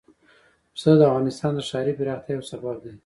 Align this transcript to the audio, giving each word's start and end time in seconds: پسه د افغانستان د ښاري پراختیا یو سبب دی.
پسه 0.73 0.91
د 0.99 1.01
افغانستان 1.09 1.51
د 1.55 1.59
ښاري 1.69 1.93
پراختیا 1.99 2.33
یو 2.35 2.43
سبب 2.51 2.75
دی. 2.83 2.93